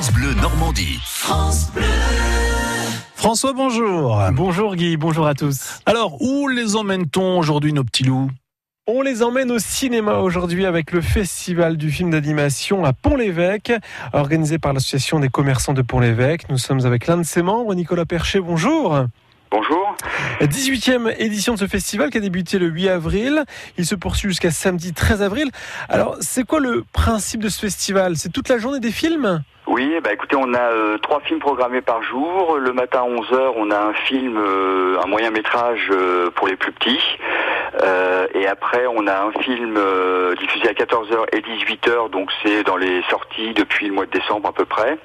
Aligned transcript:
France 0.00 0.14
Bleu 0.14 0.32
Normandie. 0.32 0.98
France 1.04 1.70
Bleu. 1.74 1.84
François, 3.16 3.52
bonjour. 3.52 4.18
Bonjour 4.32 4.74
Guy, 4.74 4.96
bonjour 4.96 5.26
à 5.26 5.34
tous. 5.34 5.80
Alors, 5.84 6.22
où 6.22 6.48
les 6.48 6.74
emmène-t-on 6.74 7.38
aujourd'hui, 7.38 7.74
nos 7.74 7.84
petits 7.84 8.04
loups? 8.04 8.30
On 8.86 9.02
les 9.02 9.22
emmène 9.22 9.50
au 9.50 9.58
cinéma 9.58 10.20
aujourd'hui 10.20 10.64
avec 10.64 10.92
le 10.92 11.02
Festival 11.02 11.76
du 11.76 11.90
film 11.90 12.12
d'animation 12.12 12.82
à 12.86 12.94
Pont-l'Évêque, 12.94 13.74
organisé 14.14 14.58
par 14.58 14.72
l'Association 14.72 15.20
des 15.20 15.28
commerçants 15.28 15.74
de 15.74 15.82
Pont-l'Évêque. 15.82 16.48
Nous 16.48 16.56
sommes 16.56 16.86
avec 16.86 17.06
l'un 17.06 17.18
de 17.18 17.22
ses 17.22 17.42
membres, 17.42 17.74
Nicolas 17.74 18.06
Percher, 18.06 18.40
bonjour. 18.40 19.04
Bonjour. 19.50 19.96
18e 20.40 21.14
édition 21.18 21.52
de 21.52 21.58
ce 21.58 21.66
festival 21.66 22.08
qui 22.08 22.16
a 22.16 22.20
débuté 22.22 22.58
le 22.58 22.68
8 22.68 22.88
avril. 22.88 23.44
Il 23.76 23.84
se 23.84 23.96
poursuit 23.96 24.30
jusqu'à 24.30 24.50
samedi 24.50 24.94
13 24.94 25.20
avril. 25.20 25.50
Alors, 25.90 26.16
c'est 26.20 26.44
quoi 26.44 26.58
le 26.58 26.86
principe 26.90 27.42
de 27.42 27.50
ce 27.50 27.58
festival? 27.58 28.16
C'est 28.16 28.30
toute 28.30 28.48
la 28.48 28.56
journée 28.56 28.80
des 28.80 28.92
films? 28.92 29.42
Oui, 29.70 29.94
bah 30.02 30.12
écoutez, 30.12 30.34
on 30.34 30.52
a 30.52 30.72
euh, 30.72 30.98
trois 30.98 31.20
films 31.20 31.38
programmés 31.38 31.80
par 31.80 32.02
jour. 32.02 32.58
Le 32.58 32.72
matin 32.72 33.02
à 33.02 33.08
11h, 33.08 33.52
on 33.54 33.70
a 33.70 33.78
un 33.78 33.92
film, 33.92 34.36
euh, 34.36 34.98
un 35.00 35.06
moyen 35.06 35.30
métrage 35.30 35.88
euh, 35.92 36.28
pour 36.32 36.48
les 36.48 36.56
plus 36.56 36.72
petits. 36.72 37.00
et 38.34 38.48
après, 38.48 38.84
on 38.88 39.06
a 39.06 39.26
un 39.26 39.32
film 39.42 39.78
diffusé 40.40 40.68
à 40.68 40.72
14h 40.72 41.24
et 41.32 41.40
18h, 41.40 42.10
donc 42.10 42.30
c'est 42.42 42.64
dans 42.64 42.76
les 42.76 43.00
sorties 43.08 43.54
depuis 43.54 43.86
le 43.86 43.94
mois 43.94 44.06
de 44.06 44.10
décembre 44.10 44.48
à 44.48 44.52
peu 44.52 44.64
près. 44.64 44.98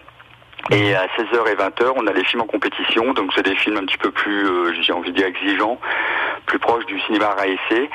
Et 0.71 0.95
à 0.95 1.05
16h 1.15 1.47
et 1.47 1.55
20h, 1.55 1.93
on 1.95 2.07
a 2.07 2.11
les 2.11 2.23
films 2.23 2.41
en 2.41 2.47
compétition, 2.47 3.13
donc 3.13 3.33
c'est 3.35 3.45
des 3.45 3.55
films 3.55 3.77
un 3.77 3.85
petit 3.85 3.99
peu 3.99 4.09
plus, 4.09 4.81
j'ai 4.81 4.93
envie 4.93 5.11
de 5.11 5.17
dire, 5.17 5.27
exigeants, 5.27 5.79
plus 6.47 6.57
proches 6.57 6.87
du 6.87 6.99
cinéma 7.01 7.35
raessé. 7.37 7.89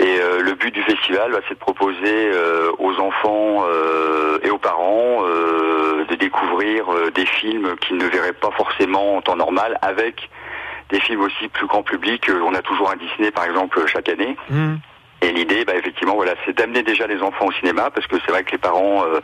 Et 0.00 0.16
le 0.40 0.54
but 0.54 0.74
du 0.74 0.82
festival, 0.82 1.30
bah, 1.30 1.38
c'est 1.46 1.54
de 1.54 1.60
proposer 1.60 2.30
enfants 3.06 3.64
et 4.42 4.50
aux 4.50 4.58
parents 4.58 5.22
de 6.06 6.14
découvrir 6.14 6.92
euh, 6.92 7.10
des 7.10 7.26
films 7.26 7.76
qu'ils 7.80 7.96
ne 7.96 8.06
verraient 8.06 8.32
pas 8.32 8.50
forcément 8.52 9.16
en 9.16 9.22
temps 9.22 9.36
normal 9.36 9.78
avec 9.82 10.30
des 10.90 11.00
films 11.00 11.22
aussi 11.22 11.48
plus 11.48 11.66
grand 11.66 11.82
public. 11.82 12.28
Euh, 12.28 12.40
on 12.44 12.54
a 12.54 12.62
toujours 12.62 12.90
un 12.90 12.96
Disney 12.96 13.30
par 13.30 13.44
exemple 13.44 13.84
chaque 13.86 14.08
année. 14.08 14.36
Mmh. 14.50 14.74
Et 15.22 15.32
l'idée, 15.32 15.64
bah, 15.64 15.74
effectivement, 15.74 16.14
voilà, 16.14 16.34
c'est 16.44 16.56
d'amener 16.56 16.82
déjà 16.82 17.06
les 17.06 17.22
enfants 17.22 17.46
au 17.46 17.52
cinéma, 17.52 17.90
parce 17.90 18.06
que 18.06 18.16
c'est 18.24 18.30
vrai 18.30 18.44
que 18.44 18.52
les 18.52 18.58
parents, 18.58 19.04
euh, 19.04 19.20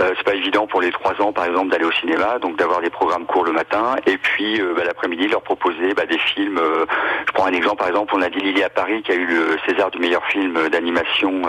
euh, 0.00 0.12
c'est 0.16 0.24
pas 0.24 0.34
évident 0.34 0.66
pour 0.66 0.80
les 0.80 0.90
trois 0.90 1.20
ans, 1.20 1.32
par 1.32 1.44
exemple, 1.44 1.70
d'aller 1.70 1.84
au 1.84 1.92
cinéma, 1.92 2.38
donc 2.38 2.56
d'avoir 2.56 2.80
des 2.80 2.90
programmes 2.90 3.26
courts 3.26 3.44
le 3.44 3.52
matin, 3.52 3.96
et 4.06 4.16
puis 4.16 4.60
bah, 4.76 4.84
l'après-midi 4.84 5.28
leur 5.28 5.42
proposer 5.42 5.92
bah, 5.94 6.06
des 6.06 6.18
films. 6.18 6.60
je 7.26 7.32
prends 7.32 7.46
un 7.46 7.52
exemple, 7.52 7.76
par 7.76 7.88
exemple, 7.88 8.14
on 8.16 8.22
a 8.22 8.30
dit 8.30 8.40
Lily 8.40 8.62
à 8.62 8.70
Paris 8.70 9.02
qui 9.02 9.12
a 9.12 9.16
eu 9.16 9.26
le 9.26 9.58
César 9.66 9.90
du 9.90 9.98
meilleur 9.98 10.24
film 10.26 10.68
d'animation 10.70 11.42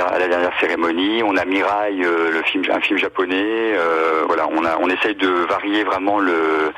à 0.00 0.18
la 0.18 0.28
dernière 0.28 0.52
cérémonie. 0.60 1.22
On 1.22 1.36
a 1.36 1.44
Mirai, 1.44 2.00
euh, 2.02 2.30
le 2.30 2.42
film, 2.42 2.64
un 2.70 2.80
film 2.80 2.98
japonais. 2.98 3.74
Euh, 3.74 4.24
voilà, 4.26 4.46
on 4.50 4.64
a, 4.64 4.76
on 4.80 4.88
essaye 4.88 5.14
de 5.14 5.28
varier 5.28 5.84
vraiment 5.84 6.18
le 6.18 6.72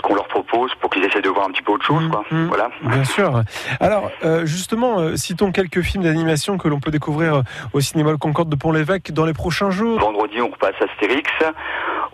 ce 0.00 0.08
qu'on 0.08 0.14
leur 0.14 0.28
propose 0.28 0.70
pour 0.80 0.90
qu'ils 0.90 1.04
essaient 1.04 1.20
de 1.20 1.28
voir 1.28 1.46
un 1.46 1.50
petit 1.50 1.62
peu 1.62 1.72
autre 1.72 1.84
chose. 1.84 2.08
Quoi. 2.10 2.24
Mmh, 2.30 2.36
mmh. 2.36 2.46
voilà. 2.48 2.70
Bien 2.82 3.04
sûr. 3.04 3.42
Alors, 3.80 4.10
euh, 4.24 4.46
justement, 4.46 5.16
citons 5.16 5.52
quelques 5.52 5.82
films 5.82 6.04
d'animation 6.04 6.58
que 6.58 6.68
l'on 6.68 6.80
peut 6.80 6.90
découvrir 6.90 7.42
au 7.72 7.80
cinéma 7.80 8.10
Le 8.10 8.18
Concorde 8.18 8.48
de 8.48 8.56
Pont-l'Évêque 8.56 9.12
dans 9.12 9.26
les 9.26 9.34
prochains 9.34 9.70
jours. 9.70 9.98
Vendredi, 9.98 10.40
on 10.40 10.48
repasse 10.48 10.74
Astérix. 10.80 11.30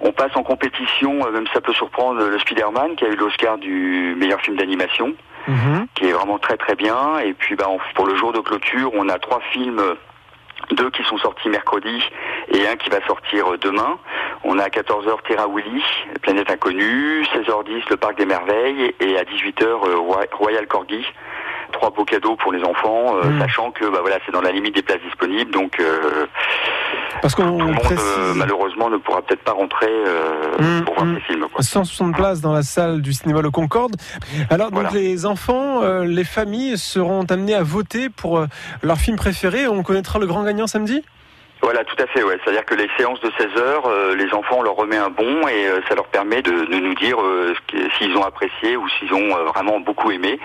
On 0.01 0.13
passe 0.13 0.33
en 0.35 0.43
compétition, 0.43 1.31
même 1.31 1.47
ça 1.53 1.61
peut 1.61 1.73
surprendre, 1.73 2.23
le 2.23 2.39
Spider-Man 2.39 2.97
qui 2.97 3.05
a 3.05 3.09
eu 3.09 3.17
l'Oscar 3.17 3.59
du 3.59 4.15
meilleur 4.19 4.41
film 4.41 4.57
d'animation. 4.57 5.15
Mmh. 5.49 5.85
qui 5.95 6.07
est 6.07 6.13
vraiment 6.13 6.41
très 6.41 6.57
très 6.57 6.75
bien. 6.75 7.21
Et 7.21 7.33
puis 7.33 7.55
bah, 7.55 7.67
pour 7.95 8.07
le 8.07 8.17
jour 8.17 8.33
de 8.33 8.41
clôture, 8.41 8.91
on 8.95 9.09
a 9.09 9.17
trois 9.21 9.41
films 9.53 9.81
deux 10.73 10.91
qui 10.91 11.03
sont 11.05 11.19
sortis 11.19 11.49
mercredi 11.49 12.03
et 12.49 12.67
un 12.67 12.77
qui 12.77 12.91
va 12.91 13.05
sortir 13.07 13.59
demain. 13.59 13.99
On 14.45 14.59
a 14.59 14.65
à 14.65 14.69
14h 14.69 15.17
Terra 15.27 15.47
Willy, 15.49 15.83
Planète 16.23 16.51
Inconnue, 16.51 17.23
16h10 17.35 17.83
le 17.91 17.97
Parc 17.97 18.17
des 18.19 18.27
Merveilles 18.27 18.95
et 19.01 19.19
à 19.19 19.23
18h 19.25 19.65
euh, 19.65 20.25
Royal 20.33 20.67
Corgi. 20.67 21.05
Trois 21.73 21.91
beaux 21.91 22.05
cadeaux 22.05 22.37
pour 22.37 22.53
les 22.53 22.63
enfants, 22.65 23.17
euh, 23.17 23.25
hmm. 23.25 23.41
sachant 23.41 23.71
que 23.71 23.85
bah 23.87 23.99
voilà 24.01 24.19
c'est 24.25 24.33
dans 24.33 24.41
la 24.41 24.53
limite 24.53 24.75
des 24.75 24.83
places 24.83 25.03
disponibles, 25.03 25.51
donc 25.51 25.81
euh, 25.81 26.27
parce 27.23 27.35
qu'on 27.35 27.45
le 27.45 27.51
monde 27.51 28.37
malheureusement 28.37 28.91
ne 28.91 28.97
pourra 28.97 29.23
peut-être 29.23 29.43
pas 29.43 29.53
rentrer 29.53 29.93
hmm, 30.59 30.85
pour 30.85 30.95
voir 30.95 31.07
ces 31.15 31.21
films. 31.33 31.47
160 31.59 32.15
places 32.15 32.41
dans 32.41 32.53
la 32.53 32.63
salle 32.63 33.03
du 33.03 33.13
cinéma 33.13 33.43
Le 33.43 33.51
Concorde. 33.51 33.97
Alors 34.51 34.71
donc 34.71 34.93
les 34.93 35.27
enfants, 35.27 35.83
les 36.03 36.25
familles 36.25 36.79
seront 36.79 37.25
amenés 37.25 37.55
à 37.55 37.63
voter 37.63 38.09
pour 38.09 38.45
leur 38.83 38.99
film 38.99 39.17
préféré. 39.17 39.67
On 39.67 39.83
connaîtra 39.83 40.19
le 40.19 40.27
grand 40.27 40.45
gagnant 40.45 40.67
samedi? 40.67 41.03
Voilà, 41.63 41.85
tout 41.85 41.97
à 41.99 42.07
fait. 42.07 42.23
Ouais. 42.23 42.39
C'est-à-dire 42.45 42.65
que 42.65 42.75
les 42.75 42.89
séances 42.97 43.21
de 43.21 43.33
16 43.39 43.47
heures, 43.57 43.87
euh, 43.87 44.15
les 44.15 44.33
enfants, 44.35 44.57
on 44.59 44.63
leur 44.63 44.77
remet 44.77 44.99
un 44.99 45.11
bon 45.11 45.49
et 45.49 45.67
euh, 45.67 45.81
ça 45.89 45.95
leur 45.95 46.07
permet 46.07 46.43
de, 46.43 46.51
de 46.51 46.79
nous 46.79 46.95
dire 46.95 47.21
euh, 47.21 47.55
s'ils 47.97 48.17
ont 48.17 48.25
apprécié 48.25 48.77
ou 48.77 48.87
s'ils 48.89 49.13
ont 49.13 49.35
vraiment 49.55 49.81
beaucoup 49.81 50.11
aimé. 50.11 50.39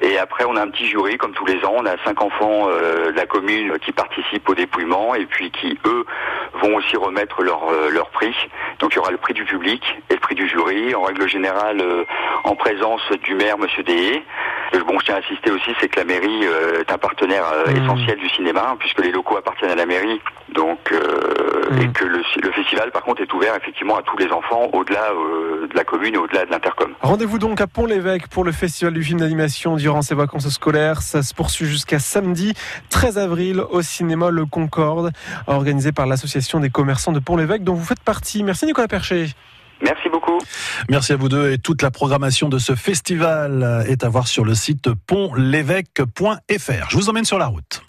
Et 0.00 0.18
après, 0.18 0.44
on 0.44 0.56
a 0.56 0.62
un 0.62 0.68
petit 0.68 0.86
jury, 0.86 1.16
comme 1.18 1.32
tous 1.32 1.46
les 1.46 1.64
ans. 1.64 1.74
On 1.76 1.86
a 1.86 1.96
cinq 2.04 2.22
enfants 2.22 2.66
de 2.68 3.14
la 3.14 3.26
commune 3.26 3.78
qui 3.80 3.92
participent 3.92 4.48
au 4.48 4.54
dépouillement 4.54 5.14
et 5.14 5.26
puis 5.26 5.50
qui, 5.50 5.78
eux, 5.84 6.04
vont 6.54 6.76
aussi 6.76 6.96
remettre 6.96 7.42
leur, 7.42 7.70
leur 7.90 8.10
prix. 8.10 8.34
Donc 8.78 8.92
il 8.92 8.96
y 8.96 8.98
aura 8.98 9.10
le 9.10 9.18
prix 9.18 9.34
du 9.34 9.44
public 9.44 9.82
et 10.10 10.14
le 10.14 10.20
prix 10.20 10.34
du 10.34 10.48
jury. 10.48 10.94
En 10.94 11.02
règle 11.02 11.28
générale, 11.28 11.82
en 12.44 12.54
présence 12.54 13.02
du 13.22 13.34
maire, 13.34 13.58
Monsieur 13.58 13.82
Dehé. 13.82 14.22
Bon, 14.86 14.98
je 14.98 15.06
tiens 15.06 15.16
à 15.16 15.18
insister 15.18 15.50
aussi, 15.50 15.70
c'est 15.80 15.88
que 15.88 16.00
la 16.00 16.04
mairie 16.04 16.44
est 16.80 16.90
un 16.90 16.98
partenaire 16.98 17.44
mmh. 17.66 17.76
essentiel 17.76 18.18
du 18.18 18.28
cinéma, 18.30 18.70
hein, 18.70 18.76
puisque 18.78 19.00
les 19.00 19.12
locaux 19.12 19.36
appartiennent 19.36 19.70
à 19.70 19.76
la 19.76 19.86
mairie. 19.86 20.20
Donc, 20.54 20.92
euh, 20.92 21.80
et 21.80 21.86
mm. 21.86 21.92
que 21.92 22.04
le, 22.04 22.52
festival, 22.52 22.90
par 22.90 23.02
contre, 23.02 23.22
est 23.22 23.32
ouvert 23.32 23.54
effectivement 23.56 23.96
à 23.96 24.02
tous 24.02 24.16
les 24.18 24.30
enfants, 24.30 24.68
au-delà 24.72 25.10
euh, 25.12 25.66
de 25.66 25.74
la 25.74 25.84
commune 25.84 26.14
et 26.14 26.18
au-delà 26.18 26.44
de 26.44 26.50
l'intercom. 26.50 26.92
Rendez-vous 27.00 27.38
donc 27.38 27.60
à 27.60 27.66
Pont-l'Évêque 27.66 28.28
pour 28.28 28.44
le 28.44 28.52
festival 28.52 28.92
du 28.92 29.02
film 29.02 29.20
d'animation 29.20 29.76
durant 29.76 30.02
ses 30.02 30.14
vacances 30.14 30.48
scolaires. 30.48 31.00
Ça 31.02 31.22
se 31.22 31.34
poursuit 31.34 31.66
jusqu'à 31.66 31.98
samedi 31.98 32.54
13 32.90 33.18
avril 33.18 33.62
au 33.70 33.82
cinéma 33.82 34.30
Le 34.30 34.44
Concorde, 34.44 35.12
organisé 35.46 35.92
par 35.92 36.06
l'association 36.06 36.60
des 36.60 36.70
commerçants 36.70 37.12
de 37.12 37.20
Pont-l'Évêque, 37.20 37.64
dont 37.64 37.74
vous 37.74 37.84
faites 37.84 38.02
partie. 38.02 38.42
Merci 38.42 38.66
Nicolas 38.66 38.88
Percher. 38.88 39.28
Merci 39.82 40.08
beaucoup. 40.08 40.38
Merci 40.88 41.12
à 41.12 41.16
vous 41.16 41.28
deux 41.28 41.52
et 41.52 41.58
toute 41.58 41.82
la 41.82 41.90
programmation 41.90 42.48
de 42.48 42.58
ce 42.58 42.74
festival 42.74 43.84
est 43.88 44.04
à 44.04 44.08
voir 44.08 44.28
sur 44.28 44.44
le 44.44 44.54
site 44.54 44.90
pontl'évêque.fr. 45.06 46.90
Je 46.90 46.96
vous 46.96 47.08
emmène 47.08 47.24
sur 47.24 47.38
la 47.38 47.46
route. 47.46 47.80